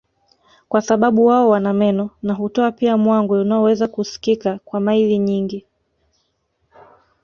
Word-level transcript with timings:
kwa 0.69 0.81
sababu 0.81 1.25
wao 1.25 1.49
wana 1.49 1.73
meno 1.73 2.09
na 2.23 2.33
hutoa 2.33 2.71
pia 2.71 2.97
mwangwi 2.97 3.39
unaoweza 3.39 3.87
kusikika 3.87 4.59
kwa 4.65 4.79
maili 4.79 5.17
nyingi 5.17 5.65